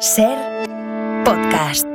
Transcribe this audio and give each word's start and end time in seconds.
Ser 0.00 0.36
podcast. 1.24 1.86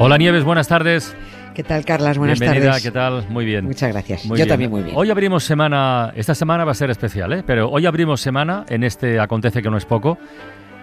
Hola 0.00 0.16
Nieves, 0.16 0.44
buenas 0.44 0.68
tardes. 0.68 1.14
¿Qué 1.54 1.64
tal, 1.64 1.84
Carlas? 1.84 2.18
Buenas 2.18 2.38
Bienvenida, 2.38 2.70
tardes. 2.70 2.82
¿qué 2.84 2.90
tal? 2.92 3.26
Muy 3.28 3.44
bien. 3.44 3.64
Muchas 3.64 3.90
gracias. 3.92 4.24
Muy 4.26 4.38
Yo 4.38 4.44
bien. 4.44 4.48
también 4.48 4.70
muy 4.70 4.82
bien. 4.82 4.96
Hoy 4.96 5.10
abrimos 5.10 5.42
semana, 5.42 6.12
esta 6.14 6.34
semana 6.34 6.64
va 6.64 6.70
a 6.72 6.74
ser 6.74 6.90
especial, 6.90 7.32
¿eh? 7.32 7.42
pero 7.44 7.68
hoy 7.68 7.84
abrimos 7.86 8.20
semana 8.20 8.64
en 8.68 8.84
este 8.84 9.18
Acontece 9.18 9.60
que 9.60 9.68
no 9.70 9.76
es 9.76 9.84
poco, 9.84 10.18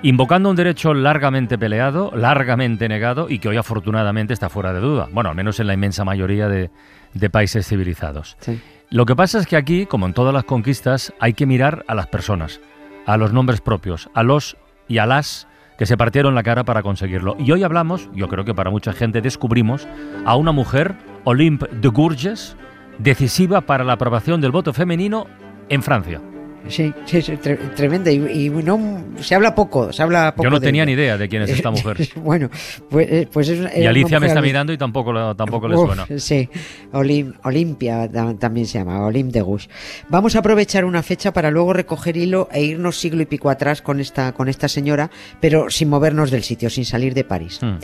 invocando 0.03 0.49
un 0.49 0.55
derecho 0.57 0.93
largamente 0.93 1.57
peleado, 1.57 2.11
largamente 2.13 2.89
negado 2.89 3.27
y 3.29 3.39
que 3.39 3.47
hoy 3.47 3.57
afortunadamente 3.57 4.33
está 4.33 4.49
fuera 4.49 4.73
de 4.73 4.81
duda. 4.81 5.07
Bueno, 5.11 5.29
al 5.29 5.35
menos 5.35 5.59
en 5.61 5.67
la 5.67 5.73
inmensa 5.73 6.03
mayoría 6.03 6.49
de, 6.49 6.69
de 7.13 7.29
países 7.29 7.65
civilizados. 7.67 8.35
Sí. 8.41 8.59
Lo 8.89 9.05
que 9.05 9.15
pasa 9.15 9.39
es 9.39 9.47
que 9.47 9.57
aquí, 9.57 9.85
como 9.85 10.05
en 10.05 10.13
todas 10.13 10.33
las 10.33 10.43
conquistas, 10.43 11.13
hay 11.19 11.33
que 11.33 11.45
mirar 11.45 11.83
a 11.87 11.95
las 11.95 12.07
personas, 12.07 12.61
a 13.05 13.17
los 13.17 13.33
nombres 13.33 13.61
propios, 13.61 14.09
a 14.13 14.23
los 14.23 14.57
y 14.87 14.99
a 14.99 15.05
las 15.05 15.47
que 15.77 15.85
se 15.85 15.97
partieron 15.97 16.35
la 16.35 16.43
cara 16.43 16.63
para 16.63 16.83
conseguirlo. 16.83 17.35
Y 17.39 17.51
hoy 17.51 17.63
hablamos, 17.63 18.09
yo 18.13 18.27
creo 18.29 18.45
que 18.45 18.53
para 18.53 18.69
mucha 18.69 18.93
gente 18.93 19.21
descubrimos, 19.21 19.87
a 20.25 20.35
una 20.35 20.51
mujer, 20.51 20.95
Olympe 21.23 21.67
de 21.67 21.87
Gurges, 21.87 22.55
decisiva 22.99 23.61
para 23.61 23.83
la 23.83 23.93
aprobación 23.93 24.39
del 24.39 24.51
voto 24.51 24.71
femenino 24.71 25.25
en 25.69 25.81
Francia. 25.81 26.21
Sí, 26.67 26.93
sí, 27.05 27.21
sí, 27.21 27.33
tre- 27.33 27.73
tremenda. 27.75 28.11
Y, 28.11 28.45
y 28.45 28.49
no, 28.49 29.03
se 29.19 29.35
habla 29.35 29.53
poco, 29.53 29.93
se 29.93 30.01
habla 30.03 30.33
poco 30.35 30.43
Yo 30.45 30.49
no 30.49 30.59
tenía 30.59 30.83
ella. 30.83 30.85
ni 30.87 30.91
idea 30.93 31.17
de 31.17 31.29
quién 31.29 31.43
es 31.43 31.49
esta 31.51 31.69
mujer. 31.71 31.97
bueno, 32.15 32.49
pues, 32.89 33.07
eh, 33.11 33.27
pues 33.31 33.49
es 33.49 33.59
una- 33.59 33.77
Y 33.77 33.85
Alicia 33.85 34.19
me 34.19 34.27
está 34.27 34.41
mirando 34.41 34.73
y 34.73 34.77
tampoco, 34.77 35.35
tampoco 35.35 35.67
le 35.67 35.75
suena. 35.77 36.05
Sí, 36.17 36.49
Olim- 36.93 37.33
Olimpia 37.43 38.09
tam- 38.11 38.37
también 38.39 38.65
se 38.65 38.79
llama, 38.79 39.05
Olim 39.05 39.29
de 39.29 39.41
Gouges. 39.41 39.69
Vamos 40.09 40.35
a 40.35 40.39
aprovechar 40.39 40.85
una 40.85 41.03
fecha 41.03 41.31
para 41.33 41.51
luego 41.51 41.73
recoger 41.73 42.17
hilo 42.17 42.49
e 42.51 42.63
irnos 42.63 42.97
siglo 42.99 43.21
y 43.21 43.25
pico 43.25 43.49
atrás 43.49 43.81
con 43.81 43.99
esta, 43.99 44.31
con 44.33 44.49
esta 44.49 44.67
señora, 44.67 45.11
pero 45.39 45.69
sin 45.69 45.89
movernos 45.89 46.31
del 46.31 46.43
sitio, 46.43 46.69
sin 46.69 46.85
salir 46.85 47.13
de 47.13 47.23
París. 47.23 47.59
Hmm. 47.61 47.75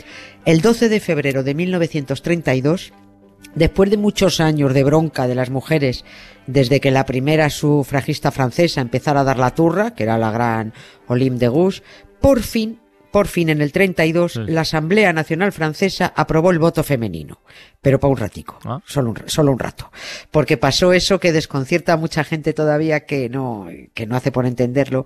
El 0.44 0.60
12 0.60 0.88
de 0.88 0.98
febrero 1.00 1.42
de 1.44 1.54
1932, 1.54 2.92
después 3.54 3.90
de 3.90 3.96
muchos 3.96 4.40
años 4.40 4.74
de 4.74 4.84
bronca 4.84 5.26
de 5.26 5.34
las 5.34 5.50
mujeres, 5.50 6.04
desde 6.46 6.80
que 6.80 6.90
la 6.90 7.06
primera 7.06 7.50
sufragista 7.50 8.30
francesa 8.30 8.80
empezara 8.80 9.20
a 9.20 9.24
dar 9.24 9.38
la 9.38 9.54
turra, 9.54 9.94
que 9.94 10.02
era 10.04 10.18
la 10.18 10.30
gran 10.30 10.72
Olympe 11.06 11.40
de 11.40 11.48
Gouges, 11.48 11.82
por 12.20 12.42
fin, 12.42 12.78
por 13.12 13.28
fin 13.28 13.48
en 13.50 13.60
el 13.60 13.70
32, 13.70 14.32
Sí. 14.32 14.40
la 14.48 14.62
Asamblea 14.62 15.12
Nacional 15.12 15.52
Francesa 15.52 16.12
aprobó 16.16 16.50
el 16.50 16.58
voto 16.58 16.82
femenino, 16.82 17.40
pero 17.80 18.00
para 18.00 18.10
un 18.10 18.16
ratico, 18.16 18.58
Ah. 18.64 18.80
solo, 18.86 19.10
un, 19.10 19.18
solo 19.26 19.52
un 19.52 19.58
rato, 19.60 19.92
porque 20.32 20.56
pasó 20.56 20.92
eso 20.92 21.20
que 21.20 21.30
desconcierta 21.32 21.92
a 21.92 21.96
mucha 21.96 22.24
gente 22.24 22.52
todavía 22.52 23.04
que 23.06 23.28
no, 23.28 23.68
que 23.94 24.06
no 24.06 24.16
hace 24.16 24.32
por 24.32 24.46
entenderlo 24.46 25.04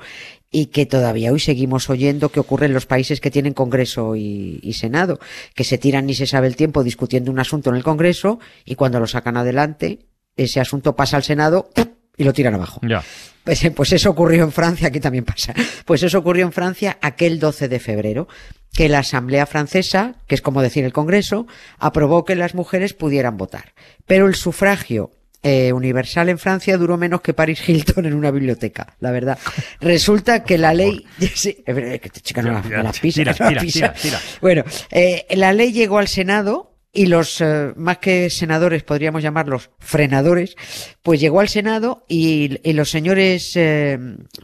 y 0.51 0.67
que 0.67 0.87
todavía 0.87 1.33
hoy 1.33 1.41
seguimos 1.41 1.91
oyendo 1.91 2.31
que 2.31 2.41
ocurre 2.41 2.67
en 2.67 2.73
los 2.73 2.87
países 2.87 3.21
que 3.21 3.31
tienen 3.31 3.53
Congreso 3.53 4.17
y, 4.17 4.61
y 4.63 4.73
Senado, 4.75 5.19
que 5.55 5.65
se 5.65 5.77
tiran 5.77 6.07
ni 6.07 6.15
se 6.15 6.27
sabe 6.27 6.47
el 6.47 6.57
tiempo 6.57 6.85
discutiendo 6.85 7.31
un 7.31 7.41
asunto 7.41 7.69
en 7.71 7.77
el 7.77 7.83
Congreso 7.83 8.39
y 8.65 8.77
cuando 8.77 9.01
lo 9.01 9.07
sacan 9.07 9.37
adelante, 9.37 10.07
ese 10.37 10.61
asunto 10.61 10.95
pasa 10.97 11.17
al 11.17 11.25
Senado 11.25 11.69
y 12.17 12.25
lo 12.25 12.33
tiran 12.33 12.55
abajo. 12.55 12.81
Ya. 12.89 13.03
Pues, 13.47 13.65
eh, 13.65 13.71
pues 13.71 13.93
eso 13.93 14.11
ocurrió 14.11 14.43
en 14.43 14.51
Francia, 14.51 14.89
aquí 14.89 14.99
también 14.99 15.25
pasa. 15.25 15.55
Pues 15.85 16.03
eso 16.03 16.19
ocurrió 16.19 16.45
en 16.45 16.51
Francia 16.53 16.99
aquel 17.01 17.39
12 17.39 17.69
de 17.69 17.79
febrero, 17.79 18.27
que 18.75 18.89
la 18.89 18.99
Asamblea 18.99 19.47
Francesa, 19.47 20.17
que 20.27 20.35
es 20.35 20.43
como 20.43 20.63
decir 20.63 20.85
el 20.85 20.93
Congreso, 20.93 21.47
aprobó 21.79 22.25
que 22.25 22.35
las 22.35 22.57
mujeres 22.57 22.93
pudieran 22.93 23.37
votar. 23.37 23.73
Pero 24.05 24.27
el 24.27 24.35
sufragio 24.35 25.13
eh, 25.45 25.73
universal 25.73 26.29
en 26.29 26.41
Francia 26.41 26.77
duró 26.77 26.97
menos 26.97 27.21
que 27.21 27.35
Paris 27.35 27.67
Hilton 27.69 28.07
en 28.07 28.15
una 28.15 28.33
biblioteca, 28.33 28.97
la 28.99 29.13
verdad. 29.13 29.39
Resulta 29.81 30.43
que 30.43 30.59
la 30.59 30.75
ley... 30.75 31.07
Sí, 31.35 31.63
es 31.65 31.73
verdad, 31.75 32.01
que 32.01 32.09
esta 32.09 32.21
chica 32.21 32.43
no 32.43 32.51
la, 32.51 32.63
no 32.63 32.83
la 32.83 32.93
pisa, 32.93 33.21
Tira, 33.21 33.37
no 33.39 33.45
la 33.45 33.49
tira, 33.51 33.61
pisa. 33.61 33.93
tira, 33.93 34.19
tira. 34.19 34.21
Bueno, 34.41 34.65
eh, 34.91 35.25
la 35.37 35.53
ley 35.53 35.71
llegó 35.73 35.99
al 35.99 36.09
Senado 36.09 36.76
y 36.97 37.07
los, 37.07 37.41
eh, 37.41 37.73
más 37.77 37.99
que 37.99 38.31
senadores, 38.31 38.83
podríamos 38.83 39.23
llamarlos 39.23 39.71
frenadores, 39.79 40.57
pues 41.03 41.21
llegó 41.21 41.41
al 41.41 41.49
Senado 41.49 42.05
y, 42.09 42.59
y 42.69 42.73
los 42.73 42.91
señores 42.91 43.53
eh, 43.55 43.99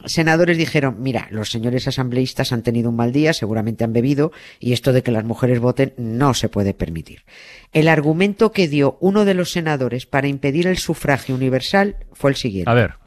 senadores 0.05 0.57
dijeron, 0.57 0.97
mira, 0.99 1.27
los 1.31 1.49
señores 1.49 1.87
asambleístas 1.87 2.53
han 2.53 2.63
tenido 2.63 2.91
un 2.91 2.95
mal 2.95 3.11
día, 3.11 3.33
seguramente 3.33 3.83
han 3.83 3.91
bebido, 3.91 4.31
y 4.59 4.73
esto 4.73 4.93
de 4.93 5.01
que 5.01 5.11
las 5.11 5.25
mujeres 5.25 5.59
voten 5.59 5.93
no 5.97 6.33
se 6.33 6.47
puede 6.47 6.73
permitir. 6.73 7.23
El 7.71 7.87
argumento 7.87 8.51
que 8.51 8.67
dio 8.67 8.97
uno 9.01 9.25
de 9.25 9.33
los 9.33 9.51
senadores 9.51 10.05
para 10.05 10.27
impedir 10.27 10.67
el 10.67 10.77
sufragio 10.77 11.35
universal 11.35 11.97
fue 12.13 12.29
el 12.31 12.37
siguiente. 12.37 12.69
A 12.69 12.75
ver, 12.75 13.03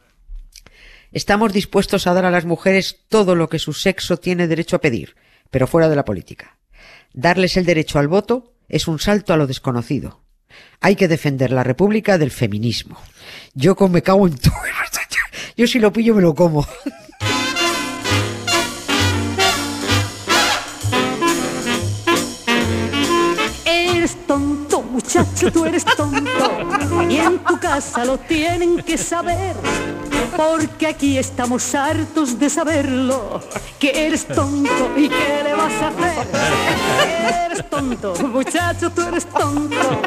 Estamos 1.13 1.55
dispuestos 1.55 2.07
a 2.07 2.13
dar 2.13 2.27
a 2.27 2.31
las 2.31 2.45
mujeres 2.45 3.07
todo 3.09 3.37
lo 3.37 3.49
que 3.49 3.59
su 3.59 3.73
sexo 3.73 4.19
tiene 4.19 4.49
derecho 4.49 4.77
a 4.77 4.81
pedir, 4.81 5.17
pero 5.51 5.67
fuera 5.67 5.89
de 5.89 5.97
la 5.97 6.05
política. 6.05 6.59
Darles 7.15 7.57
el 7.57 7.65
derecho 7.65 7.99
al 7.99 8.09
voto 8.09 8.56
es 8.69 8.89
un 8.89 8.99
salto 8.99 9.33
a 9.33 9.37
lo 9.37 9.47
desconocido. 9.47 10.23
Hay 10.81 10.97
que 10.97 11.09
defender 11.09 11.53
la 11.53 11.63
república 11.63 12.19
del 12.19 12.31
feminismo. 12.31 12.99
Yo 13.55 13.77
como 13.77 13.95
me 13.95 14.03
cago 14.03 14.27
en 14.27 14.37
todo. 14.37 14.55
Yo 15.57 15.67
si 15.67 15.79
lo 15.79 15.93
pillo 15.93 16.15
me 16.15 16.23
lo 16.23 16.35
como. 16.35 16.67
Eres 23.65 24.17
tonto, 24.27 24.83
muchacho, 24.83 25.51
tú 25.51 25.65
eres 25.65 25.85
tonto. 25.85 27.09
Y 27.09 27.17
en 27.17 27.39
tu 27.39 27.59
casa 27.59 28.05
lo 28.05 28.19
tienen 28.19 28.83
que 28.83 28.99
saber. 28.99 29.57
Porque 30.35 30.87
aquí 30.87 31.19
estamos 31.19 31.75
hartos 31.75 32.39
de 32.39 32.49
saberlo. 32.49 33.41
Que 33.79 34.07
eres 34.07 34.27
tonto 34.27 34.91
y 34.97 35.09
qué 35.09 35.43
le 35.45 35.55
vas 35.55 35.73
a 35.83 35.89
hacer. 35.89 36.27
Eres 37.47 37.71
tonto, 37.71 38.15
muchacho, 38.29 38.91
tú 38.91 39.03
eres 39.03 39.27
tonto. 39.27 40.01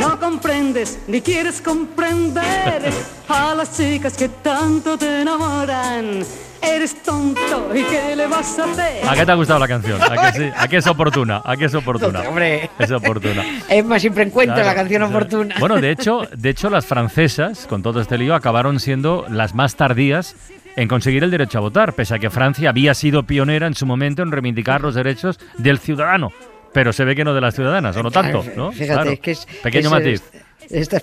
No 0.00 0.18
comprendes 0.18 0.98
ni 1.06 1.20
quieres 1.20 1.60
comprender 1.60 2.92
a 3.28 3.54
las 3.54 3.76
chicas 3.76 4.14
que 4.14 4.28
tanto 4.28 4.96
te 4.96 5.22
enamoran. 5.22 6.24
Eres 6.62 7.02
tonto 7.02 7.70
y 7.74 7.82
qué 7.82 8.14
le 8.16 8.26
vas 8.26 8.58
a 8.58 8.64
hacer. 8.64 9.08
¿a 9.08 9.14
qué 9.14 9.26
te 9.26 9.32
ha 9.32 9.34
gustado 9.34 9.58
la 9.58 9.68
canción? 9.68 10.00
¿A 10.00 10.30
qué, 10.32 10.38
sí? 10.38 10.50
¿A 10.56 10.68
qué 10.68 10.76
es 10.76 10.86
oportuna? 10.86 11.42
¿A 11.44 11.56
qué 11.56 11.64
es 11.66 11.74
oportuna? 11.74 12.20
Hombre. 12.28 12.70
Es 12.78 12.90
oportuna. 12.90 13.44
Es 13.68 13.84
más, 13.84 14.00
siempre 14.00 14.22
encuentro 14.24 14.54
Claro, 14.54 14.68
la 14.68 14.74
canción 14.74 15.00
claro. 15.02 15.16
oportuna. 15.16 15.54
Bueno, 15.58 15.80
de 15.80 15.90
hecho, 15.92 16.22
de 16.36 16.50
hecho, 16.50 16.70
las 16.70 16.86
francesas, 16.86 17.66
con 17.66 17.82
todo 17.82 18.00
este 18.00 18.16
lío, 18.18 18.34
acabaron 18.34 18.78
siendo 18.80 19.26
las 19.28 19.54
más 19.54 19.74
tardías 19.76 20.36
en 20.76 20.88
conseguir 20.88 21.24
el 21.24 21.30
derecho 21.30 21.58
a 21.58 21.62
votar, 21.62 21.92
pese 21.94 22.14
a 22.14 22.18
que 22.18 22.30
Francia 22.30 22.70
había 22.70 22.94
sido 22.94 23.24
pionera 23.24 23.66
en 23.66 23.74
su 23.74 23.84
momento 23.84 24.22
en 24.22 24.32
reivindicar 24.32 24.80
los 24.80 24.94
derechos 24.94 25.38
del 25.58 25.78
ciudadano. 25.78 26.32
Pero 26.72 26.92
se 26.94 27.04
ve 27.04 27.14
que 27.14 27.24
no 27.24 27.34
de 27.34 27.40
las 27.42 27.54
ciudadanas, 27.54 27.94
o 27.96 28.02
no 28.02 28.10
tanto, 28.10 28.40
Claro, 28.40 28.56
¿no? 28.56 28.72
Fíjate, 28.72 28.92
Claro. 28.94 29.10
es 29.10 29.20
que 29.20 29.30
es. 29.32 29.46
Pequeño 29.62 29.94
es, 29.98 30.22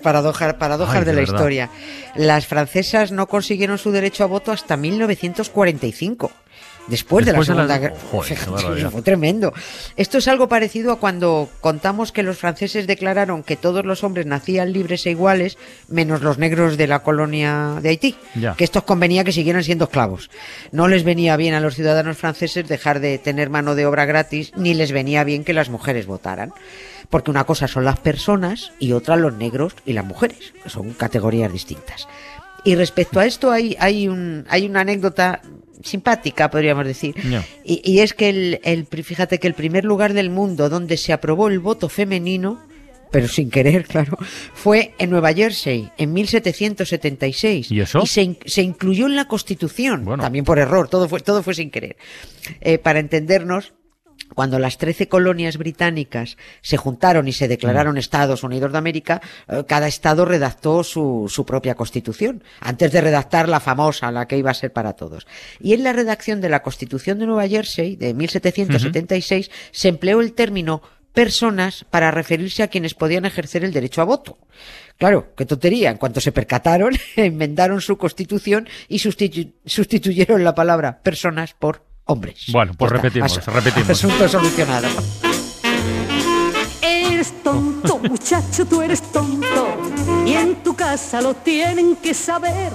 paradojas, 0.01 0.53
paradojas 0.55 0.95
Ay, 0.95 1.01
de, 1.01 1.05
de 1.05 1.13
la 1.13 1.19
verdad. 1.19 1.33
historia. 1.35 1.69
Las 2.15 2.47
francesas 2.47 3.11
no 3.11 3.27
consiguieron 3.27 3.77
su 3.77 3.91
derecho 3.91 4.23
a 4.23 4.27
voto 4.27 4.51
hasta 4.51 4.77
1945. 4.77 6.31
Después, 6.87 7.25
Después 7.25 7.47
de 7.47 7.53
la 7.53 7.63
la- 7.65 7.67
Segunda 7.67 7.77
Guerra. 7.77 7.95
Fíjate, 8.23 8.49
barbaridad. 8.49 8.89
fue 8.91 9.01
tremendo. 9.03 9.53
Esto 9.95 10.17
es 10.17 10.27
algo 10.27 10.47
parecido 10.49 10.91
a 10.91 10.99
cuando 10.99 11.47
contamos 11.61 12.11
que 12.11 12.23
los 12.23 12.37
franceses 12.37 12.87
declararon 12.87 13.43
que 13.43 13.55
todos 13.57 13.85
los 13.85 14.03
hombres 14.03 14.25
nacían 14.25 14.73
libres 14.73 15.05
e 15.05 15.11
iguales, 15.11 15.57
menos 15.87 16.21
los 16.21 16.39
negros 16.39 16.77
de 16.77 16.87
la 16.87 16.99
colonia 17.03 17.75
de 17.81 17.89
Haití. 17.89 18.15
Ya. 18.33 18.55
Que 18.55 18.63
estos 18.63 18.83
convenía 18.83 19.23
que 19.23 19.31
siguieran 19.31 19.63
siendo 19.63 19.85
esclavos. 19.85 20.31
No 20.71 20.87
les 20.87 21.03
venía 21.03 21.37
bien 21.37 21.53
a 21.53 21.59
los 21.59 21.75
ciudadanos 21.75 22.17
franceses 22.17 22.67
dejar 22.67 22.99
de 22.99 23.19
tener 23.19 23.49
mano 23.51 23.75
de 23.75 23.85
obra 23.85 24.05
gratis, 24.05 24.51
ni 24.55 24.73
les 24.73 24.91
venía 24.91 25.23
bien 25.23 25.43
que 25.43 25.53
las 25.53 25.69
mujeres 25.69 26.07
votaran. 26.07 26.53
Porque 27.11 27.31
una 27.31 27.43
cosa 27.43 27.67
son 27.67 27.85
las 27.85 27.99
personas 27.99 28.71
y 28.79 28.91
otra 28.93 29.15
los 29.15 29.33
negros 29.33 29.73
y 29.85 29.93
las 29.93 30.05
mujeres, 30.05 30.53
que 30.63 30.69
son 30.69 30.93
categorías 30.93 31.51
distintas. 31.51 32.07
Y 32.65 32.75
respecto 32.75 33.19
a 33.19 33.25
esto 33.25 33.51
hay, 33.51 33.75
hay, 33.79 34.07
un, 34.07 34.45
hay 34.49 34.65
una 34.65 34.81
anécdota 34.81 35.41
simpática, 35.83 36.49
podríamos 36.49 36.85
decir. 36.85 37.15
Y, 37.63 37.81
y 37.83 37.99
es 37.99 38.13
que 38.13 38.29
el, 38.29 38.59
el, 38.63 38.85
fíjate 38.85 39.39
que 39.39 39.47
el 39.47 39.53
primer 39.53 39.85
lugar 39.85 40.13
del 40.13 40.29
mundo 40.29 40.69
donde 40.69 40.97
se 40.97 41.13
aprobó 41.13 41.47
el 41.47 41.59
voto 41.59 41.87
femenino, 41.89 42.59
pero 43.11 43.27
sin 43.27 43.49
querer, 43.49 43.85
claro, 43.85 44.17
fue 44.53 44.93
en 44.99 45.09
Nueva 45.09 45.33
Jersey 45.33 45.89
en 45.97 46.13
1776. 46.13 47.71
¿Y 47.71 47.81
eso? 47.81 48.05
se, 48.05 48.21
in- 48.23 48.37
se 48.45 48.61
incluyó 48.61 49.05
en 49.07 49.15
la 49.15 49.25
Constitución, 49.25 50.05
Bueno. 50.05 50.23
también 50.23 50.45
por 50.45 50.59
error, 50.59 50.89
todo 50.89 51.07
fue, 51.09 51.19
todo 51.21 51.41
fue 51.43 51.53
sin 51.53 51.71
querer. 51.71 51.97
Eh, 52.61 52.77
para 52.77 52.99
entendernos, 52.99 53.73
cuando 54.35 54.59
las 54.59 54.77
13 54.77 55.07
colonias 55.07 55.57
británicas 55.57 56.37
se 56.61 56.77
juntaron 56.77 57.27
y 57.27 57.33
se 57.33 57.47
declararon 57.47 57.97
Estados 57.97 58.43
Unidos 58.43 58.71
de 58.71 58.77
América, 58.77 59.21
eh, 59.47 59.63
cada 59.67 59.87
estado 59.87 60.25
redactó 60.25 60.83
su, 60.83 61.25
su 61.29 61.45
propia 61.45 61.75
constitución, 61.75 62.43
antes 62.59 62.91
de 62.91 63.01
redactar 63.01 63.49
la 63.49 63.59
famosa, 63.59 64.11
la 64.11 64.27
que 64.27 64.37
iba 64.37 64.51
a 64.51 64.53
ser 64.53 64.71
para 64.71 64.93
todos. 64.93 65.25
Y 65.59 65.73
en 65.73 65.83
la 65.83 65.93
redacción 65.93 66.41
de 66.41 66.49
la 66.49 66.61
Constitución 66.61 67.19
de 67.19 67.25
Nueva 67.25 67.47
Jersey, 67.47 67.95
de 67.95 68.13
1776, 68.13 69.49
se 69.71 69.87
empleó 69.87 70.21
el 70.21 70.33
término 70.33 70.81
personas 71.13 71.85
para 71.89 72.11
referirse 72.11 72.61
a 72.63 72.67
quienes 72.67 72.93
podían 72.93 73.25
ejercer 73.25 73.63
el 73.63 73.73
derecho 73.73 74.01
a 74.01 74.05
voto. 74.05 74.37
Claro, 74.97 75.33
qué 75.35 75.45
tontería. 75.45 75.89
En 75.89 75.97
cuanto 75.97 76.21
se 76.21 76.31
percataron, 76.31 76.93
inventaron 77.15 77.81
su 77.81 77.97
constitución 77.97 78.67
y 78.87 78.99
sustitu- 78.99 79.53
sustituyeron 79.65 80.43
la 80.43 80.53
palabra 80.53 81.01
personas 81.01 81.53
por 81.53 81.88
hombres. 82.09 82.45
Bueno, 82.51 82.73
pues 82.77 82.91
está. 82.91 83.01
repetimos, 83.01 83.37
As- 83.37 83.45
repetimos. 83.45 83.89
Asunto 83.89 84.27
solucionado. 84.29 84.87
Eres 86.81 87.33
tonto, 87.43 87.97
muchacho, 87.99 88.65
tú 88.65 88.81
eres 88.81 89.01
tonto. 89.11 89.78
Y 90.29 90.33
en 90.33 90.55
tu 90.63 90.75
casa 90.75 91.21
lo 91.21 91.33
tienen 91.33 91.95
que 91.95 92.13
saber. 92.13 92.71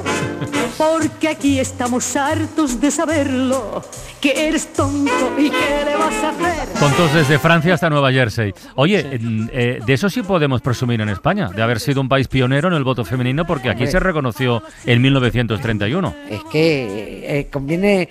Porque 0.76 1.28
aquí 1.28 1.60
estamos 1.60 2.16
hartos 2.16 2.80
de 2.80 2.90
saberlo. 2.90 3.82
Que 4.20 4.48
eres 4.48 4.72
tonto 4.72 5.34
y 5.38 5.50
qué 5.50 5.84
le 5.84 5.94
vas 5.96 6.14
a 6.14 6.30
hacer. 6.30 6.68
Tontos 6.80 7.12
desde 7.14 7.38
Francia 7.38 7.74
hasta 7.74 7.90
Nueva 7.90 8.10
Jersey. 8.10 8.52
Oye, 8.74 9.00
en- 9.00 9.50
eh, 9.52 9.78
de 9.86 9.92
eso 9.92 10.08
sí 10.10 10.22
podemos 10.22 10.62
presumir 10.62 11.00
en 11.02 11.10
España, 11.10 11.50
de 11.54 11.62
haber 11.62 11.78
sido 11.78 12.00
un 12.00 12.08
país 12.08 12.26
pionero 12.26 12.68
en 12.68 12.74
el 12.74 12.84
voto 12.84 13.04
femenino, 13.04 13.46
porque 13.46 13.68
aquí 13.68 13.80
Hombre. 13.82 13.92
se 13.92 14.00
reconoció 14.00 14.62
en 14.86 15.02
1931. 15.02 16.14
Es 16.30 16.40
que 16.50 17.38
eh, 17.40 17.48
conviene. 17.52 18.08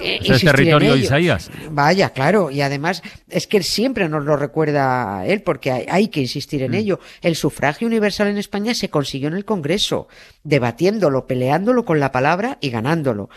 eh, 0.00 0.20
es 0.22 0.40
territorio 0.42 0.94
ello. 0.94 1.02
Isaías. 1.04 1.50
Vaya, 1.70 2.10
claro, 2.10 2.50
y 2.50 2.60
además 2.60 3.02
es 3.28 3.46
que 3.46 3.56
él 3.56 3.64
siempre 3.64 4.08
nos 4.08 4.24
lo 4.24 4.36
recuerda 4.36 5.18
a 5.20 5.26
él, 5.26 5.42
porque 5.42 5.72
hay, 5.72 5.86
hay 5.90 6.08
que 6.08 6.20
insistir 6.20 6.60
Mm. 6.60 6.64
en 6.66 6.74
ello. 6.74 7.00
El 7.22 7.34
sufragio 7.34 7.86
universal 7.88 8.28
en 8.28 8.38
España 8.38 8.72
se 8.74 8.85
consiguió 8.90 9.28
en 9.28 9.34
el 9.34 9.44
Congreso, 9.44 10.08
debatiéndolo, 10.44 11.26
peleándolo 11.26 11.84
con 11.84 12.00
la 12.00 12.12
palabra 12.12 12.58
y 12.60 12.70
ganándolo. 12.70 13.28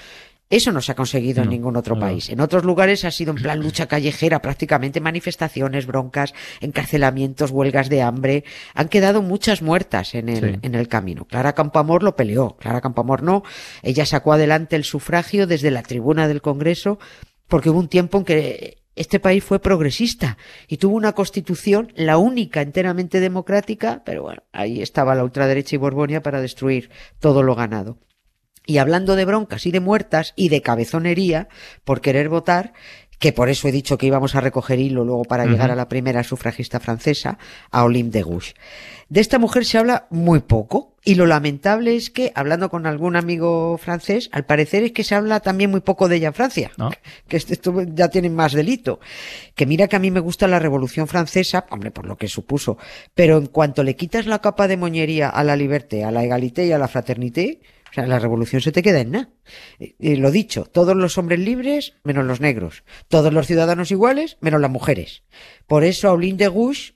Eso 0.51 0.71
no 0.71 0.81
se 0.81 0.93
ha 0.93 0.95
conseguido 0.95 1.43
en 1.43 1.49
ningún 1.49 1.75
otro 1.75 1.93
no. 1.93 2.01
país. 2.01 2.29
En 2.29 2.39
otros 2.41 2.63
lugares 2.63 3.05
ha 3.05 3.11
sido 3.11 3.29
en 3.29 3.37
plan 3.43 3.59
lucha 3.59 3.85
callejera, 3.85 4.41
prácticamente 4.41 4.99
manifestaciones, 4.99 5.85
broncas, 5.85 6.33
encarcelamientos, 6.59 7.51
huelgas 7.51 7.87
de 7.87 8.01
hambre. 8.01 8.43
Han 8.73 8.87
quedado 8.89 9.21
muchas 9.21 9.61
muertas 9.61 10.15
en 10.15 10.27
el, 10.27 10.53
Sí. 10.55 10.59
en 10.63 10.73
el 10.73 10.87
camino. 10.87 11.25
Clara 11.25 11.53
Campoamor 11.53 12.01
lo 12.01 12.15
peleó, 12.15 12.57
Clara 12.57 12.81
Campoamor 12.81 13.21
no. 13.21 13.43
Ella 13.83 14.07
sacó 14.07 14.33
adelante 14.33 14.75
el 14.75 14.85
sufragio 14.85 15.45
desde 15.45 15.69
la 15.69 15.83
tribuna 15.83 16.27
del 16.27 16.41
Congreso 16.41 16.97
porque 17.47 17.69
hubo 17.69 17.77
un 17.77 17.87
tiempo 17.87 18.17
en 18.17 18.25
que 18.25 18.78
este 18.99 19.21
país 19.21 19.45
fue 19.45 19.59
progresista 19.59 20.37
y 20.67 20.75
tuvo 20.75 20.97
una 20.97 21.13
constitución, 21.13 21.93
la 21.95 22.17
única 22.17 22.61
enteramente 22.61 23.21
democrática, 23.21 24.03
pero 24.03 24.23
bueno, 24.23 24.43
ahí 24.51 24.81
estaba 24.81 25.15
la 25.15 25.23
ultraderecha 25.23 25.75
y 25.75 25.79
Borbonia 25.79 26.21
para 26.21 26.41
destruir 26.41 26.89
todo 27.17 27.41
lo 27.41 27.55
ganado. 27.55 27.97
Y 28.65 28.77
hablando 28.77 29.15
de 29.15 29.23
broncas 29.23 29.65
y 29.65 29.71
de 29.71 29.79
muertas 29.79 30.33
y 30.35 30.49
de 30.49 30.61
cabezonería 30.61 31.47
por 31.85 32.01
querer 32.01 32.27
votar, 32.27 32.73
que 33.19 33.31
por 33.31 33.47
eso 33.47 33.69
he 33.69 33.71
dicho 33.71 33.97
que 33.97 34.07
íbamos 34.07 34.35
a 34.35 34.41
recoger 34.41 34.79
hilo 34.79 35.05
luego 35.05 35.23
para 35.23 35.45
llegar 35.45 35.71
a 35.71 35.75
la 35.75 35.87
primera 35.87 36.23
sufragista 36.25 36.81
francesa, 36.81 37.37
a 37.71 37.85
Olympe 37.85 38.17
de 38.17 38.23
Gouges. 38.23 38.55
De 39.07 39.21
esta 39.21 39.39
mujer 39.39 39.63
se 39.63 39.77
habla 39.77 40.07
muy 40.09 40.41
poco 40.41 40.97
y 41.09 41.15
lo 41.15 41.25
lamentable 41.25 41.95
es 41.95 42.11
que, 42.11 42.31
hablando 42.35 42.69
con 42.69 42.85
algún 42.85 43.15
amigo 43.15 43.79
francés, 43.79 44.29
al 44.31 44.45
parecer 44.45 44.83
es 44.83 44.91
que 44.91 45.03
se 45.03 45.15
habla 45.15 45.39
también 45.39 45.71
muy 45.71 45.81
poco 45.81 46.07
de 46.07 46.17
ella 46.17 46.27
en 46.27 46.33
Francia, 46.35 46.69
¿No? 46.77 46.91
que 47.27 47.37
esto 47.37 47.73
ya 47.95 48.09
tienen 48.09 48.35
más 48.35 48.53
delito. 48.53 48.99
Que 49.55 49.65
mira 49.65 49.87
que 49.87 49.95
a 49.95 49.99
mí 49.99 50.11
me 50.11 50.19
gusta 50.19 50.47
la 50.47 50.59
Revolución 50.59 51.07
Francesa, 51.07 51.65
hombre, 51.71 51.89
por 51.89 52.05
lo 52.05 52.15
que 52.15 52.27
supuso, 52.27 52.77
pero 53.15 53.39
en 53.39 53.47
cuanto 53.47 53.81
le 53.81 53.95
quitas 53.95 54.27
la 54.27 54.37
capa 54.37 54.67
de 54.67 54.77
moñería 54.77 55.29
a 55.29 55.43
la 55.43 55.55
liberté, 55.55 56.03
a 56.03 56.11
la 56.11 56.23
egalité 56.23 56.67
y 56.67 56.73
a 56.73 56.77
la 56.77 56.87
fraternité, 56.87 57.59
o 57.91 57.93
sea, 57.93 58.05
la 58.05 58.19
revolución 58.19 58.61
se 58.61 58.71
te 58.71 58.83
queda 58.83 58.99
en 58.99 59.11
nada. 59.11 59.29
Eh, 59.79 59.95
eh, 59.99 60.17
lo 60.17 60.31
dicho, 60.31 60.65
todos 60.65 60.95
los 60.95 61.17
hombres 61.17 61.39
libres, 61.39 61.93
menos 62.03 62.25
los 62.25 62.39
negros. 62.39 62.83
Todos 63.07 63.33
los 63.33 63.47
ciudadanos 63.47 63.91
iguales, 63.91 64.37
menos 64.41 64.61
las 64.61 64.69
mujeres. 64.69 65.23
Por 65.67 65.83
eso, 65.83 66.09
Aulín 66.09 66.37
de 66.37 66.49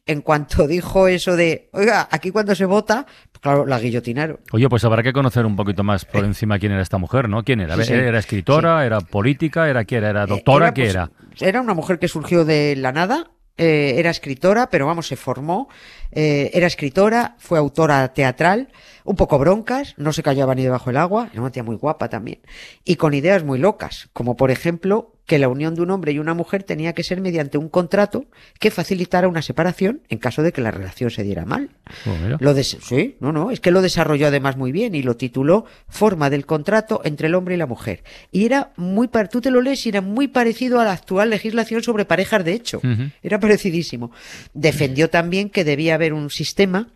en 0.05 0.21
cuanto 0.21 0.67
dijo 0.67 1.07
eso 1.07 1.35
de, 1.35 1.69
oiga, 1.73 2.07
aquí 2.11 2.31
cuando 2.31 2.55
se 2.55 2.65
vota, 2.65 3.05
pues 3.31 3.41
claro, 3.41 3.65
la 3.65 3.79
guillotinaron. 3.79 4.39
Oye, 4.51 4.69
pues 4.69 4.83
habrá 4.83 5.03
que 5.03 5.13
conocer 5.13 5.45
un 5.45 5.55
poquito 5.55 5.83
más 5.83 6.05
por 6.05 6.25
encima 6.25 6.59
quién 6.59 6.71
era 6.71 6.81
esta 6.81 6.97
mujer, 6.97 7.29
¿no? 7.29 7.43
¿Quién 7.43 7.61
era? 7.61 7.75
Sí, 7.77 7.85
sí. 7.85 7.93
¿Era 7.93 8.19
escritora? 8.19 8.85
¿Era 8.85 9.01
política? 9.01 9.69
¿Era 9.69 9.85
qué 9.85 9.97
era? 9.97 10.09
¿Era 10.09 10.25
doctora? 10.25 10.65
Era, 10.67 10.73
¿Qué 10.73 10.81
pues, 10.83 10.95
era? 10.95 11.11
Era 11.39 11.61
una 11.61 11.73
mujer 11.73 11.99
que 11.99 12.07
surgió 12.07 12.45
de 12.45 12.75
la 12.75 12.91
nada, 12.91 13.31
eh, 13.55 13.95
era 13.97 14.09
escritora, 14.09 14.69
pero 14.71 14.87
vamos, 14.87 15.07
se 15.07 15.15
formó, 15.15 15.69
eh, 16.15 16.51
era 16.53 16.67
escritora, 16.67 17.35
fue 17.39 17.59
autora 17.59 18.13
teatral, 18.13 18.69
un 19.03 19.15
poco 19.15 19.37
broncas, 19.39 19.95
no 19.97 20.13
se 20.13 20.23
callaba 20.23 20.55
ni 20.55 20.63
debajo 20.63 20.89
del 20.89 20.97
agua, 20.97 21.29
era 21.31 21.41
una 21.41 21.51
tía 21.51 21.63
muy 21.63 21.75
guapa 21.75 22.09
también, 22.09 22.39
y 22.85 22.95
con 22.95 23.13
ideas 23.13 23.43
muy 23.43 23.59
locas, 23.59 24.09
como 24.13 24.37
por 24.37 24.49
ejemplo 24.51 25.09
que 25.25 25.39
la 25.39 25.47
unión 25.47 25.73
de 25.73 25.81
un 25.81 25.89
hombre 25.89 26.11
y 26.11 26.19
una 26.19 26.33
mujer 26.33 26.63
tenía 26.63 26.91
que 26.91 27.01
ser 27.01 27.21
mediante 27.21 27.57
un 27.57 27.69
contrato 27.69 28.25
que 28.59 28.71
facilitara 28.71 29.29
una 29.29 29.41
separación 29.41 30.01
en 30.09 30.17
caso 30.17 30.43
de 30.43 30.51
que 30.51 30.59
la 30.59 30.69
relación 30.69 31.11
se 31.11 31.23
diera 31.23 31.45
mal. 31.45 31.69
Oh. 32.05 32.35
Lo 32.41 32.53
des- 32.53 32.77
sí, 32.81 33.15
no, 33.21 33.31
no, 33.31 33.49
es 33.49 33.61
que 33.61 33.71
lo 33.71 33.81
desarrolló 33.81 34.27
además 34.27 34.57
muy 34.57 34.73
bien 34.73 34.95
y 34.95 35.01
lo 35.01 35.15
tituló 35.15 35.63
Forma 35.87 36.29
del 36.29 36.45
contrato 36.45 36.99
entre 37.05 37.27
el 37.27 37.35
hombre 37.35 37.55
y 37.55 37.57
la 37.57 37.67
mujer. 37.67 38.03
Y 38.33 38.43
era 38.45 38.73
muy, 38.75 39.09
tú 39.31 39.39
te 39.39 39.49
lo 39.49 39.61
lees 39.61 39.85
y 39.85 39.89
era 39.89 40.01
muy 40.01 40.27
parecido 40.27 40.81
a 40.81 40.83
la 40.83 40.91
actual 40.91 41.29
legislación 41.29 41.83
sobre 41.83 42.03
parejas 42.03 42.43
de 42.43 42.51
hecho. 42.51 42.81
Era 43.21 43.39
parecidísimo. 43.39 44.11
Defendió 44.53 45.09
también 45.09 45.49
que 45.49 45.63
debía 45.63 45.95
haber 45.95 46.02
un 46.11 46.29
sistema 46.29 46.89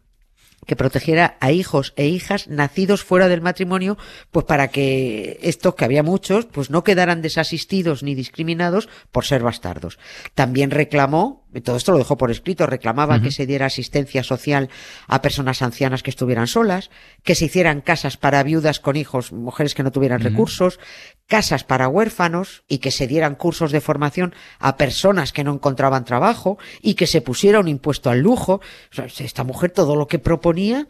que 0.66 0.76
protegiera 0.76 1.38
a 1.40 1.52
hijos 1.52 1.94
e 1.96 2.08
hijas 2.08 2.48
nacidos 2.48 3.04
fuera 3.04 3.28
del 3.30 3.42
matrimonio, 3.42 3.98
pues 4.32 4.46
para 4.46 4.68
que 4.68 5.40
estos, 5.42 5.76
que 5.76 5.86
había 5.86 6.04
muchos, 6.04 6.46
pues 6.46 6.70
no 6.70 6.84
quedaran 6.84 7.22
desasistidos 7.22 8.04
ni 8.04 8.16
discriminados 8.16 8.90
por 9.12 9.26
ser 9.26 9.44
bastardos. 9.44 9.98
También 10.36 10.72
reclamó, 10.72 11.47
todo 11.64 11.78
esto 11.78 11.92
lo 11.92 11.98
dejó 11.98 12.18
por 12.18 12.30
escrito, 12.30 12.68
reclamaba 12.68 13.22
que 13.22 13.32
se 13.32 13.46
diera 13.46 13.66
asistencia 13.66 14.24
social 14.24 14.70
a 15.08 15.22
personas 15.22 15.62
ancianas 15.62 16.04
que 16.04 16.10
estuvieran 16.10 16.48
solas, 16.48 16.92
que 17.24 17.36
se 17.36 17.46
hicieran 17.46 17.82
casas 17.82 18.18
para 18.18 18.44
viudas 18.44 18.80
con 18.80 18.96
hijos, 18.96 19.32
mujeres 19.32 19.74
que 19.74 19.84
no 19.84 19.92
tuvieran 19.92 20.22
recursos, 20.22 20.80
casas 21.26 21.64
para 21.64 21.88
huérfanos 21.88 22.64
y 22.68 22.80
que 22.80 22.92
se 22.92 23.08
dieran 23.08 23.36
cursos 23.36 23.72
de 23.72 23.82
formación 23.82 24.36
a 24.60 24.78
personas 24.78 25.32
que 25.32 25.44
no 25.44 25.54
encontraban 25.54 26.06
trabajo 26.06 26.58
y 26.82 26.96
que 26.96 27.08
se 27.08 27.22
pusiera 27.22 27.60
un 27.60 27.68
impuesto 27.68 28.10
al 28.10 28.20
lujo. 28.20 28.62
O 28.92 28.96
sea, 28.96 29.06
esta 29.06 29.44
mujer 29.44 29.72
todo 29.72 29.96
lo 29.96 30.08
que 30.08 30.20
proponía 30.20 30.88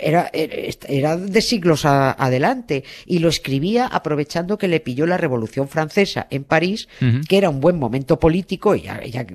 era, 0.00 0.30
era 0.32 1.16
de 1.16 1.42
siglos 1.42 1.84
a- 1.84 2.12
adelante 2.12 2.84
y 3.06 3.18
lo 3.18 3.28
escribía 3.28 3.86
aprovechando 3.86 4.56
que 4.56 4.68
le 4.68 4.80
pilló 4.80 5.06
la 5.06 5.18
Revolución 5.18 5.68
Francesa 5.68 6.26
en 6.30 6.44
París, 6.44 6.88
Ujú. 7.02 7.20
que 7.28 7.36
era 7.38 7.50
un 7.50 7.60
buen 7.60 7.78
momento 7.78 8.18
político, 8.18 8.74
y 8.74 8.80
ella, 8.80 9.00
ella 9.02 9.26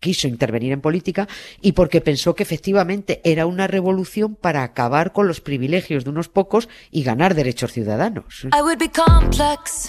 quiso 0.00 0.26
intervenir 0.26 0.72
en 0.72 0.80
política, 0.80 1.28
y 1.60 1.72
porque 1.72 2.00
pensó 2.00 2.34
que 2.34 2.42
efectivamente 2.42 3.20
era 3.24 3.46
una 3.46 3.66
revolución 3.68 4.34
para 4.34 4.62
acabar 4.64 5.12
con 5.12 5.28
los 5.28 5.40
privilegios 5.40 6.04
de 6.04 6.10
unos 6.10 6.28
pocos 6.28 6.68
y 6.90 7.02
ganar 7.04 7.34
derechos 7.34 7.72
ciudadanos. 7.72 8.46
I 8.56 8.60
would 8.62 8.78
be 8.78 8.90
complex, 8.90 9.86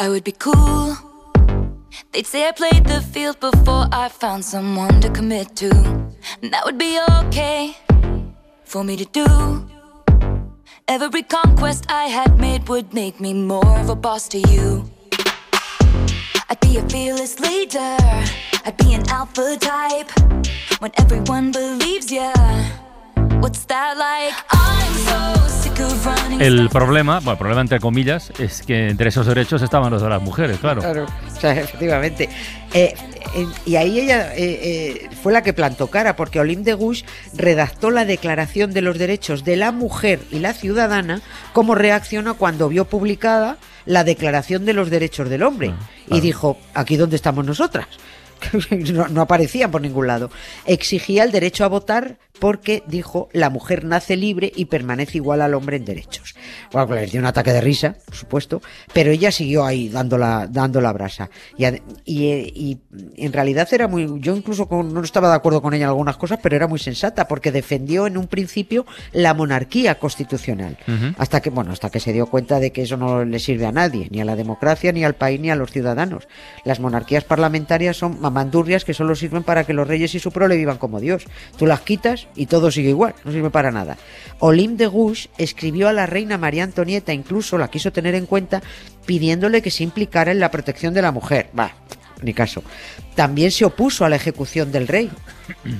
I 0.00 0.08
would 0.08 0.24
be 0.24 0.32
cool. 0.32 0.94
They'd 2.12 2.26
say 2.26 2.42
I 2.46 2.52
played 2.52 2.84
the 2.86 3.00
field 3.00 3.38
before 3.40 3.86
I 3.92 4.08
found 4.10 4.42
someone 4.44 5.00
to 5.00 5.10
commit 5.12 5.54
to. 5.56 5.70
And 6.42 6.50
that 6.52 6.64
would 6.66 6.76
be 6.76 6.98
okay 7.26 7.74
for 8.66 8.82
me 8.84 8.96
to 8.96 9.04
do. 9.04 9.26
Every 10.88 11.22
conquest 11.22 11.86
I 11.88 12.04
had 12.06 12.38
made 12.38 12.68
would 12.68 12.92
make 12.92 13.20
me 13.20 13.32
more 13.32 13.78
of 13.78 13.88
a 13.88 13.96
boss 13.96 14.28
to 14.28 14.38
you. 14.38 14.84
I'd 16.48 16.60
be 16.60 16.76
a 16.76 16.88
fearless 16.88 17.40
leader, 17.40 17.96
I'd 18.64 18.76
be 18.76 18.94
an 18.94 19.08
alpha 19.08 19.56
type. 19.56 20.10
When 20.80 20.92
everyone 20.98 21.52
believes 21.52 22.12
ya, 22.12 22.32
what's 23.40 23.64
that 23.66 23.96
like? 23.96 24.34
I'm 24.50 24.92
so. 25.06 25.65
El 26.38 26.68
problema, 26.68 27.16
bueno, 27.16 27.32
el 27.32 27.38
problema 27.38 27.60
entre 27.60 27.80
comillas, 27.80 28.32
es 28.38 28.62
que 28.62 28.88
entre 28.88 29.08
esos 29.08 29.26
derechos 29.26 29.62
estaban 29.62 29.90
los 29.90 30.02
de 30.02 30.08
las 30.08 30.22
mujeres, 30.22 30.58
claro. 30.58 30.80
Claro, 30.80 31.06
o 31.06 31.40
sea, 31.40 31.52
efectivamente. 31.60 32.28
Eh, 32.74 32.94
eh, 33.34 33.46
y 33.64 33.76
ahí 33.76 34.00
ella 34.00 34.34
eh, 34.34 34.60
eh, 34.62 35.08
fue 35.22 35.32
la 35.32 35.42
que 35.42 35.52
plantó 35.52 35.88
cara, 35.88 36.16
porque 36.16 36.40
Olympe 36.40 36.70
de 36.70 36.74
Gouges 36.74 37.04
redactó 37.34 37.90
la 37.90 38.04
Declaración 38.04 38.72
de 38.72 38.82
los 38.82 38.98
Derechos 38.98 39.44
de 39.44 39.56
la 39.56 39.72
Mujer 39.72 40.20
y 40.30 40.38
la 40.38 40.52
Ciudadana 40.52 41.20
como 41.52 41.74
reacción 41.74 42.28
a 42.28 42.34
cuando 42.34 42.68
vio 42.68 42.86
publicada 42.86 43.58
la 43.84 44.04
Declaración 44.04 44.64
de 44.64 44.72
los 44.72 44.90
Derechos 44.90 45.28
del 45.28 45.42
Hombre. 45.42 45.74
Ah, 45.76 46.16
Y 46.16 46.20
dijo, 46.20 46.58
aquí 46.74 46.96
donde 46.96 47.16
estamos 47.16 47.44
nosotras. 47.44 47.86
No, 48.92 49.08
no 49.08 49.22
aparecían 49.22 49.70
por 49.70 49.80
ningún 49.80 50.06
lado. 50.06 50.30
Exigía 50.66 51.24
el 51.24 51.32
derecho 51.32 51.64
a 51.64 51.68
votar 51.68 52.18
porque, 52.38 52.82
dijo, 52.86 53.28
la 53.32 53.50
mujer 53.50 53.84
nace 53.84 54.16
libre 54.16 54.52
y 54.54 54.66
permanece 54.66 55.18
igual 55.18 55.40
al 55.40 55.54
hombre 55.54 55.76
en 55.76 55.84
derechos. 55.84 56.34
Bueno, 56.72 56.88
pues 56.88 57.00
le 57.00 57.06
dio 57.06 57.20
un 57.20 57.26
ataque 57.26 57.52
de 57.52 57.60
risa, 57.60 57.96
por 58.04 58.14
supuesto, 58.14 58.62
pero 58.92 59.10
ella 59.10 59.32
siguió 59.32 59.64
ahí 59.64 59.88
dando 59.88 60.18
la, 60.18 60.46
dando 60.46 60.80
la 60.80 60.92
brasa. 60.92 61.30
Y, 61.56 61.64
y, 62.04 62.26
eh, 62.28 62.52
y 62.54 62.78
en 63.16 63.32
realidad 63.32 63.68
era 63.72 63.88
muy, 63.88 64.20
yo 64.20 64.36
incluso 64.36 64.68
con- 64.68 64.92
no 64.92 65.00
estaba 65.02 65.28
de 65.30 65.34
acuerdo 65.36 65.62
con 65.62 65.74
ella 65.74 65.84
en 65.84 65.88
algunas 65.90 66.16
cosas, 66.16 66.38
pero 66.42 66.56
era 66.56 66.66
muy 66.66 66.78
sensata 66.78 67.26
porque 67.28 67.52
defendió 67.52 68.06
en 68.06 68.16
un 68.18 68.26
principio 68.26 68.86
la 69.12 69.34
monarquía 69.34 69.98
constitucional. 69.98 70.76
Hasta 71.18 71.40
que, 71.40 71.50
bueno, 71.50 71.72
hasta 71.72 71.90
que 71.90 72.00
se 72.00 72.12
dio 72.12 72.26
cuenta 72.26 72.60
de 72.60 72.70
que 72.72 72.82
eso 72.82 72.96
no 72.96 73.24
le 73.24 73.38
sirve 73.38 73.66
a 73.66 73.72
nadie, 73.72 74.08
ni 74.10 74.20
a 74.20 74.24
la 74.24 74.36
democracia, 74.36 74.92
ni 74.92 75.04
al 75.04 75.14
país, 75.14 75.40
ni 75.40 75.50
a 75.50 75.56
los 75.56 75.70
ciudadanos. 75.70 76.28
Las 76.64 76.80
monarquías 76.80 77.24
parlamentarias 77.24 77.96
son 77.96 78.20
mamandurrias 78.20 78.84
que 78.84 78.94
solo 78.94 79.14
sirven 79.14 79.42
para 79.42 79.64
que 79.64 79.72
los 79.72 79.86
reyes 79.88 80.14
y 80.14 80.20
su 80.20 80.30
prole 80.32 80.56
vivan 80.56 80.78
como 80.78 81.00
Dios. 81.00 81.24
Tú 81.56 81.66
las 81.66 81.80
quitas 81.80 82.25
y 82.34 82.46
todo 82.46 82.70
sigue 82.70 82.90
igual, 82.90 83.14
no 83.24 83.32
sirve 83.32 83.50
para 83.50 83.70
nada. 83.70 83.96
Olim 84.38 84.76
de 84.76 84.86
Gouges 84.86 85.28
escribió 85.38 85.88
a 85.88 85.92
la 85.92 86.06
reina 86.06 86.38
María 86.38 86.64
Antonieta, 86.64 87.12
incluso 87.12 87.58
la 87.58 87.70
quiso 87.70 87.92
tener 87.92 88.14
en 88.14 88.26
cuenta, 88.26 88.62
pidiéndole 89.06 89.62
que 89.62 89.70
se 89.70 89.84
implicara 89.84 90.32
en 90.32 90.40
la 90.40 90.50
protección 90.50 90.94
de 90.94 91.02
la 91.02 91.12
mujer. 91.12 91.48
Va, 91.58 91.72
ni 92.22 92.34
caso. 92.34 92.62
También 93.14 93.50
se 93.50 93.64
opuso 93.64 94.04
a 94.04 94.08
la 94.08 94.16
ejecución 94.16 94.72
del 94.72 94.88
rey, 94.88 95.10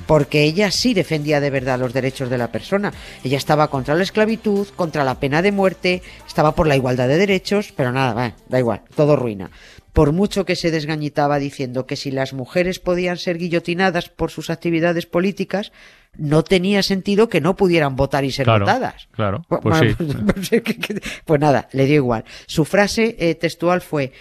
porque 0.07 0.43
ella 0.43 0.71
sí 0.71 0.93
defendía 0.93 1.39
de 1.39 1.49
verdad 1.49 1.79
los 1.79 1.93
derechos 1.93 2.29
de 2.29 2.37
la 2.37 2.51
persona. 2.51 2.91
Ella 3.23 3.37
estaba 3.37 3.69
contra 3.69 3.95
la 3.95 4.03
esclavitud, 4.03 4.67
contra 4.75 5.03
la 5.03 5.19
pena 5.19 5.41
de 5.41 5.51
muerte, 5.51 6.01
estaba 6.27 6.55
por 6.55 6.67
la 6.67 6.75
igualdad 6.75 7.07
de 7.07 7.17
derechos, 7.17 7.73
pero 7.75 7.91
nada, 7.91 8.13
va, 8.13 8.33
da 8.47 8.59
igual, 8.59 8.81
todo 8.95 9.15
ruina. 9.15 9.51
Por 9.97 10.11
mucho 10.11 10.45
que 10.45 10.55
se 10.55 10.69
desgañitaba 10.69 11.39
diciendo 11.39 11.87
que 11.87 11.95
si 11.95 12.11
las 12.11 12.31
mujeres 12.31 12.77
podían 12.77 13.17
ser 13.17 13.39
guillotinadas 13.39 14.09
por 14.09 14.29
sus 14.29 14.51
actividades 14.51 15.07
políticas, 15.07 15.71
no 16.15 16.43
tenía 16.43 16.83
sentido 16.83 17.29
que 17.29 17.41
no 17.41 17.55
pudieran 17.55 17.95
votar 17.95 18.23
y 18.23 18.31
ser 18.31 18.43
Claro, 18.43 18.65
votadas. 18.65 19.07
claro, 19.09 19.43
pues 19.49 19.63
bueno, 19.63 19.95
sí. 20.39 20.61
pues, 20.61 21.01
pues 21.25 21.41
nada, 21.41 21.67
le 21.71 21.87
dio 21.87 21.95
igual. 21.95 22.25
Su 22.45 22.63
frase 22.63 23.15
eh, 23.17 23.33
textual 23.33 23.81
fue: 23.81 24.13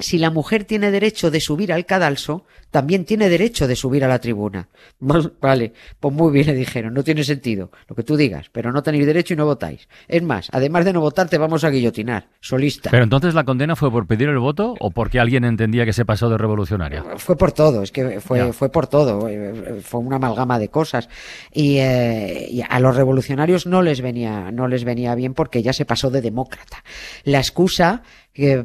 si 0.00 0.18
la 0.18 0.30
mujer 0.30 0.64
tiene 0.64 0.90
derecho 0.90 1.30
de 1.30 1.40
subir 1.40 1.72
al 1.72 1.86
cadalso, 1.86 2.44
también 2.76 3.06
tiene 3.06 3.30
derecho 3.30 3.66
de 3.66 3.74
subir 3.74 4.04
a 4.04 4.08
la 4.08 4.18
tribuna. 4.18 4.68
Vale, 5.40 5.72
pues 5.98 6.12
muy 6.12 6.30
bien 6.30 6.44
le 6.48 6.52
dijeron, 6.52 6.92
no 6.92 7.02
tiene 7.02 7.24
sentido 7.24 7.70
lo 7.88 7.96
que 7.96 8.02
tú 8.02 8.18
digas, 8.18 8.50
pero 8.52 8.70
no 8.70 8.82
tenéis 8.82 9.06
derecho 9.06 9.32
y 9.32 9.36
no 9.38 9.46
votáis. 9.46 9.88
Es 10.08 10.22
más, 10.22 10.50
además 10.52 10.84
de 10.84 10.92
no 10.92 11.00
votar, 11.00 11.26
te 11.26 11.38
vamos 11.38 11.64
a 11.64 11.70
guillotinar, 11.70 12.28
solista. 12.38 12.90
Pero 12.90 13.02
entonces 13.04 13.32
la 13.32 13.44
condena 13.44 13.76
fue 13.76 13.90
por 13.90 14.06
pedir 14.06 14.28
el 14.28 14.38
voto 14.38 14.74
o 14.78 14.90
porque 14.90 15.18
alguien 15.18 15.44
entendía 15.44 15.86
que 15.86 15.94
se 15.94 16.04
pasó 16.04 16.28
de 16.28 16.36
revolucionaria. 16.36 17.02
Fue 17.16 17.34
por 17.38 17.52
todo, 17.52 17.82
es 17.82 17.92
que 17.92 18.20
fue, 18.20 18.40
Ya. 18.40 18.52
fue 18.52 18.70
por 18.70 18.88
todo, 18.88 19.26
eh, 19.26 19.80
fue 19.82 20.00
una 20.00 20.16
amalgama 20.16 20.58
de 20.58 20.68
cosas. 20.68 21.08
Y, 21.54 21.78
eh, 21.78 22.46
y 22.50 22.60
a 22.60 22.78
los 22.78 22.94
revolucionarios 22.94 23.64
no 23.66 23.80
les 23.80 24.02
venía, 24.02 24.50
no 24.52 24.68
les 24.68 24.84
venía 24.84 25.14
bien 25.14 25.32
porque 25.32 25.62
ya 25.62 25.72
se 25.72 25.86
pasó 25.86 26.10
de 26.10 26.20
demócrata. 26.20 26.84
La 27.24 27.38
excusa 27.38 28.02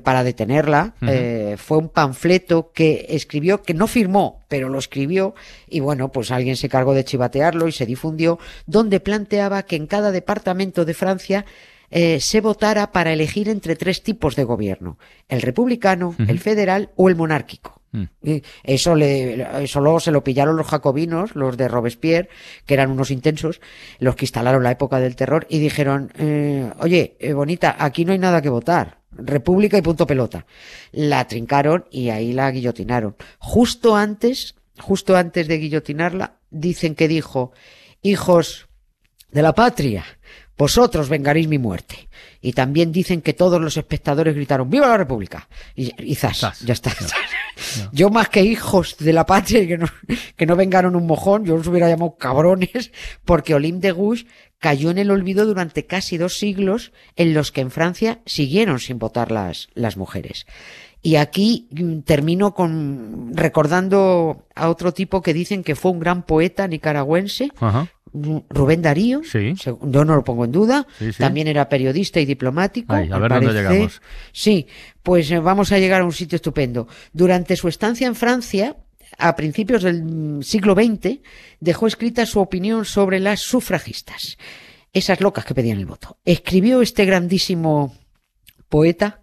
para 0.04 0.24
detenerla 0.24 0.96
eh, 1.02 1.56
fue 1.58 1.78
un 1.78 1.90
panfleto 1.90 2.72
que 2.74 3.06
escribió, 3.10 3.62
que 3.62 3.74
no 3.74 3.88
firmó, 3.88 4.01
pero 4.48 4.70
lo 4.70 4.80
escribió, 4.80 5.36
y 5.68 5.80
bueno, 5.80 6.12
pues 6.12 6.32
alguien 6.32 6.56
se 6.56 6.70
cargó 6.70 6.94
de 6.94 7.06
chivatearlo 7.06 7.68
y 7.68 7.72
se 7.72 7.86
difundió, 7.86 8.40
donde 8.66 9.00
planteaba 9.00 9.64
que 9.64 9.76
en 9.76 9.88
cada 9.88 10.12
departamento 10.12 10.86
de 10.86 10.94
Francia 10.94 11.46
eh, 11.90 12.20
se 12.22 12.40
votara 12.40 12.92
para 12.92 13.12
elegir 13.12 13.50
entre 13.50 13.76
tres 13.76 14.02
tipos 14.02 14.36
de 14.36 14.46
gobierno, 14.46 14.98
el 15.28 15.42
republicano, 15.42 16.16
el 16.28 16.40
federal 16.40 16.90
o 16.96 17.10
el 17.10 17.16
monárquico. 17.16 17.82
Mm. 17.92 18.06
Eso, 18.64 18.96
le, 18.96 19.64
eso 19.64 19.82
luego 19.82 20.00
se 20.00 20.12
lo 20.12 20.24
pillaron 20.24 20.56
los 20.56 20.68
jacobinos, 20.68 21.36
los 21.36 21.58
de 21.58 21.68
Robespierre, 21.68 22.30
que 22.66 22.74
eran 22.74 22.92
unos 22.92 23.12
intensos, 23.12 23.60
los 24.00 24.16
que 24.16 24.26
instalaron 24.26 24.64
la 24.64 24.72
época 24.72 25.00
del 25.00 25.18
terror, 25.18 25.46
y 25.50 25.60
dijeron, 25.60 26.14
eh, 26.18 26.72
oye, 26.80 27.18
eh, 27.20 27.34
bonita, 27.34 27.76
aquí 27.78 28.06
no 28.06 28.14
hay 28.14 28.20
nada 28.20 28.42
que 28.42 28.50
votar. 28.50 29.01
República 29.12 29.78
y 29.78 29.82
punto 29.82 30.08
pelota. 30.08 30.46
La 30.92 31.28
trincaron 31.28 31.86
y 31.92 32.10
ahí 32.10 32.34
la 32.34 32.50
guillotinaron. 32.52 33.16
Justo 33.40 33.96
antes, 33.96 34.56
justo 34.80 35.16
antes 35.16 35.48
de 35.48 35.58
guillotinarla, 35.58 36.38
dicen 36.50 36.96
que 36.96 37.08
dijo, 37.08 37.52
hijos 38.02 38.68
de 39.32 39.42
la 39.42 39.54
patria, 39.54 40.06
vosotros 40.62 41.10
vengaréis 41.10 41.48
mi 41.48 41.58
muerte. 41.58 42.08
Y 42.40 42.54
también 42.54 42.92
dicen 42.92 43.24
que 43.24 43.34
todos 43.34 43.60
los 43.60 43.78
espectadores 43.78 44.36
gritaron 44.36 44.70
¡Viva 44.70 44.88
la 44.88 44.98
República! 44.98 45.50
Y, 45.76 45.92
y 45.98 46.14
zas, 46.14 46.38
Zas. 46.38 46.60
ya 46.60 46.74
está. 46.74 46.92
Yo 47.92 48.12
más 48.12 48.30
que 48.30 48.44
hijos 48.44 48.96
de 49.00 49.12
la 49.12 49.26
patria 49.26 49.66
que 49.66 49.80
no, 49.80 49.88
que 50.38 50.46
no 50.46 50.56
vengaron 50.56 50.96
un 50.96 51.08
mojón, 51.08 51.46
yo 51.46 51.58
los 51.58 51.66
hubiera 51.66 51.90
llamado 51.90 52.16
cabrones, 52.16 52.92
porque 53.26 53.56
Olim 53.56 53.80
de 53.80 53.92
Gouges 53.92 54.28
cayó 54.60 54.92
en 54.92 55.00
el 55.00 55.10
olvido 55.10 55.48
durante 55.48 55.88
casi 55.88 56.18
dos 56.18 56.38
siglos 56.38 56.92
en 57.16 57.34
los 57.34 57.52
que 57.52 57.62
en 57.62 57.72
Francia 57.72 58.20
siguieron 58.28 58.80
sin 58.80 59.00
votar 59.00 59.32
las, 59.32 59.70
las 59.74 59.98
mujeres. 59.98 60.46
Y 61.02 61.16
aquí 61.16 61.70
mm, 61.72 62.02
termino 62.02 62.54
con 62.54 63.32
recordando 63.34 64.46
a 64.54 64.70
otro 64.70 64.94
tipo 64.94 65.24
que 65.24 65.34
dicen 65.34 65.64
que 65.64 65.76
fue 65.76 65.90
un 65.90 66.00
gran 66.00 66.22
poeta 66.22 66.68
nicaragüense, 66.68 67.50
Ajá. 67.60 67.90
Rubén 68.14 68.82
Darío, 68.82 69.22
Sí. 69.24 69.54
yo 69.64 70.06
no 70.06 70.16
lo 70.16 70.24
pongo 70.24 70.46
en 70.46 70.52
duda, 70.52 70.86
Sí, 71.00 71.14
sí. 71.14 71.20
también 71.20 71.48
era 71.48 71.70
periodista 71.70 72.20
y 72.20 72.26
diplomático. 72.26 72.94
Ay, 72.94 73.10
a 73.12 73.18
ver 73.18 73.32
dónde 73.32 73.54
llegamos. 73.54 74.02
Sí, 74.34 74.68
pues 75.04 75.32
eh, 75.32 75.40
vamos 75.40 75.72
a 75.72 75.80
llegar 75.80 76.02
a 76.02 76.06
un 76.06 76.12
sitio 76.12 76.36
estupendo. 76.36 76.88
Durante 77.14 77.56
su 77.56 77.68
estancia 77.68 78.08
en 78.08 78.16
Francia, 78.16 78.76
a 79.18 79.36
principios 79.36 79.84
del 79.84 80.04
mm, 80.04 80.42
siglo 80.44 80.74
XX, 80.74 81.20
dejó 81.60 81.88
escrita 81.88 82.26
su 82.26 82.40
opinión 82.40 82.86
sobre 82.86 83.20
las 83.20 83.40
sufragistas, 83.42 84.38
esas 84.94 85.22
locas 85.22 85.46
que 85.46 85.54
pedían 85.56 85.80
el 85.80 85.86
voto. 85.86 86.18
Escribió 86.26 86.82
este 86.82 87.06
grandísimo 87.06 87.96
poeta 88.70 89.22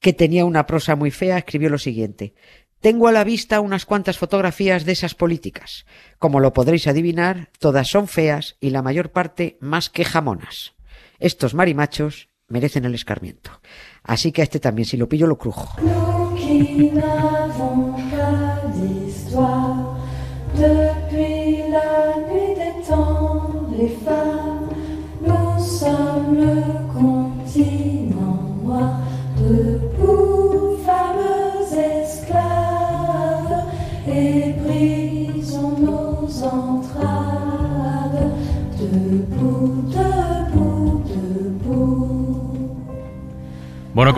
que 0.00 0.12
tenía 0.12 0.44
una 0.44 0.66
prosa 0.66 0.94
muy 0.96 1.10
fea, 1.10 1.38
escribió 1.38 1.70
lo 1.70 1.78
siguiente. 1.78 2.34
Tengo 2.80 3.08
a 3.08 3.12
la 3.12 3.24
vista 3.24 3.60
unas 3.60 3.84
cuantas 3.84 4.18
fotografías 4.18 4.84
de 4.84 4.92
esas 4.92 5.14
políticas. 5.14 5.84
Como 6.18 6.38
lo 6.38 6.52
podréis 6.52 6.86
adivinar, 6.86 7.50
todas 7.58 7.88
son 7.88 8.06
feas 8.06 8.56
y 8.60 8.70
la 8.70 8.82
mayor 8.82 9.10
parte 9.10 9.58
más 9.60 9.90
que 9.90 10.04
jamonas. 10.04 10.74
Estos 11.18 11.54
marimachos 11.54 12.28
merecen 12.46 12.84
el 12.84 12.94
escarmiento. 12.94 13.60
Así 14.04 14.30
que 14.30 14.42
a 14.42 14.44
este 14.44 14.60
también, 14.60 14.86
si 14.86 14.96
lo 14.96 15.08
pillo, 15.08 15.26
lo 15.26 15.38
crujo. 15.38 15.74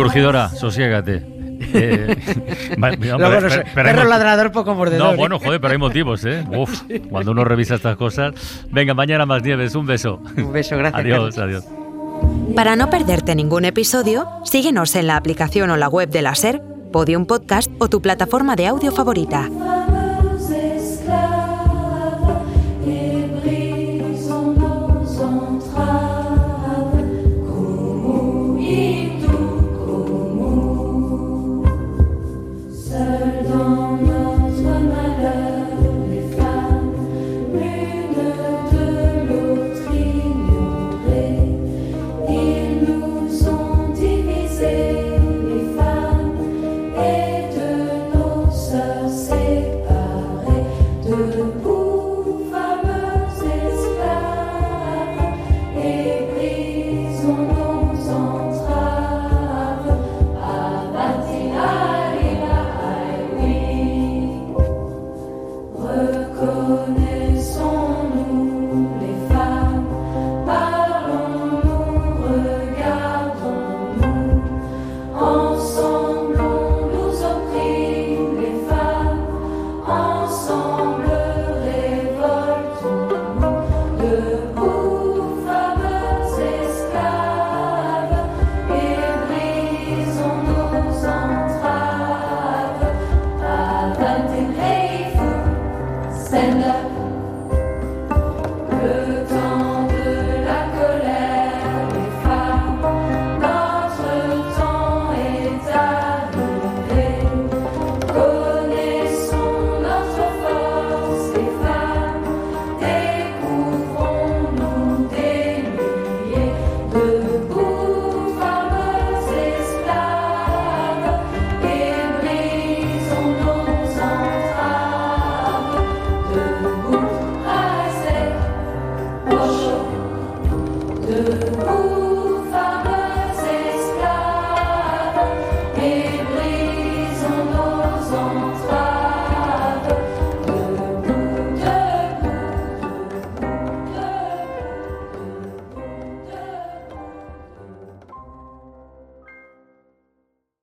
Bueno, 0.00 0.12
Curgidora, 0.12 0.49
sosiégate. 0.49 1.23
Eh, 1.73 2.16
va- 2.83 2.90
mira, 2.92 3.16
Luego 3.19 3.35
pero- 3.35 3.40
no 3.42 3.50
sé, 3.50 3.57
pero- 3.59 3.71
pero 3.75 3.88
hay 3.88 3.95
perro 3.95 4.09
ladrador 4.09 4.50
poco 4.52 4.75
mordedor. 4.75 5.07
No, 5.09 5.12
¿eh? 5.12 5.16
bueno, 5.16 5.38
joder, 5.38 5.61
pero 5.61 5.73
hay 5.73 5.78
motivos, 5.78 6.25
¿eh? 6.25 6.45
Uf, 6.57 6.83
cuando 7.11 7.33
uno 7.33 7.45
revisa 7.45 7.75
estas 7.75 7.97
cosas. 7.97 8.35
Venga, 8.71 8.95
mañana 8.95 9.26
más 9.26 9.42
nieves, 9.42 9.75
un 9.75 9.87
beso. 9.87 10.21
Un 10.37 10.52
beso, 10.52 10.76
gracias. 10.78 11.00
Adiós, 11.00 11.38
adiós. 11.38 11.64
Para 12.57 12.76
no 12.76 12.90
perderte 12.90 13.35
ningún 13.35 13.64
episodio, 13.64 14.28
síguenos 14.45 14.95
en 14.97 15.07
la 15.07 15.16
aplicación 15.16 15.71
o 15.71 15.76
la 15.76 15.88
web 15.88 16.09
de 16.11 16.23
la 16.23 16.35
SER, 16.35 16.61
Podium 16.92 17.26
Podcast 17.26 17.71
o 17.78 17.88
tu 17.88 18.00
plataforma 18.02 18.57
de 18.57 18.66
audio 18.66 18.90
favorita. 18.92 19.49